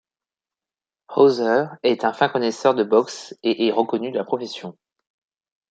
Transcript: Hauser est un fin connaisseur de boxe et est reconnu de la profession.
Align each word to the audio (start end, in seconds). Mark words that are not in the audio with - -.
Hauser 1.15 1.65
est 1.83 2.05
un 2.05 2.11
fin 2.11 2.27
connaisseur 2.27 2.73
de 2.73 2.83
boxe 2.83 3.35
et 3.43 3.67
est 3.67 3.71
reconnu 3.71 4.09
de 4.11 4.17
la 4.17 4.23
profession. 4.23 4.75